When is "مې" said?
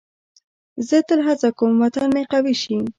2.15-2.23